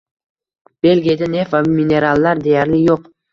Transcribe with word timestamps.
Belgiyada 0.87 1.27
neft 1.33 1.53
va 1.57 1.61
minerallar 1.67 2.43
deyarli 2.49 2.81
yo'q 2.89 3.07